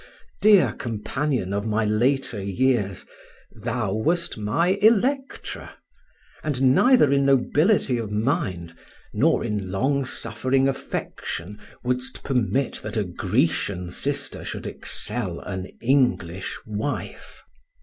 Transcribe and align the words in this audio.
dear 0.41 0.71
companion 0.73 1.53
of 1.53 1.67
my 1.67 1.85
later 1.85 2.41
years, 2.41 3.05
thou 3.55 3.93
wast 3.93 4.35
my 4.35 4.69
Electra! 4.81 5.75
and 6.43 6.59
neither 6.73 7.13
in 7.13 7.27
nobility 7.27 7.99
of 7.99 8.11
mind 8.11 8.73
nor 9.13 9.43
in 9.43 9.69
long 9.71 10.03
suffering 10.03 10.67
affection 10.67 11.59
wouldst 11.83 12.23
permit 12.23 12.77
that 12.81 12.97
a 12.97 13.03
Grecian 13.03 13.91
sister 13.91 14.43
should 14.43 14.65
excel 14.65 15.39
an 15.41 15.67
English 15.83 16.57
wife. 16.65 17.43